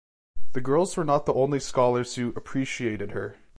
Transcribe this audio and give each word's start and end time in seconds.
The 0.53 0.61
girls 0.61 0.97
were 0.97 1.03
not 1.03 1.27
the 1.27 1.33
only 1.35 1.59
scholars 1.59 2.15
who 2.15 2.29
“appreciated” 2.29 3.11
her. 3.11 3.37